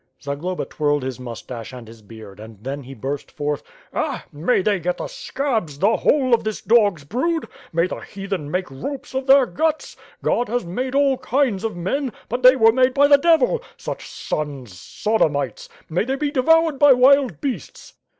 Zagloba 0.19 0.65
twirled 0.65 1.03
his 1.03 1.19
moustache 1.19 1.71
and 1.73 1.87
his 1.87 2.01
beard 2.01 2.39
and 2.39 2.57
then 2.63 2.81
he 2.81 2.95
burst 2.95 3.29
forth: 3.29 3.61
"Ah! 3.93 4.25
May 4.31 4.63
they 4.63 4.79
get 4.79 4.97
the 4.97 5.07
scabs, 5.07 5.77
the 5.77 5.97
whole 5.97 6.33
of 6.33 6.43
this 6.43 6.59
dog's 6.59 7.03
brood. 7.03 7.47
May 7.71 7.85
the 7.85 7.97
heathen 7.99 8.49
make 8.49 8.71
ropes 8.71 9.13
of 9.13 9.27
their 9.27 9.45
guts! 9.45 9.95
God 10.23 10.49
has 10.49 10.65
made 10.65 10.95
all 10.95 11.19
kinds 11.19 11.63
of 11.63 11.75
men, 11.77 12.11
but 12.29 12.41
they 12.41 12.55
were 12.55 12.71
made 12.71 12.95
by 12.95 13.07
the 13.07 13.19
devil— 13.19 13.61
such 13.77 14.09
sons, 14.09 14.73
Sodomites. 14.75 15.69
May 15.87 16.03
they 16.03 16.15
be 16.15 16.31
devoured 16.31 16.79
by 16.79 16.93
wild 16.93 17.39
beasts." 17.39 17.93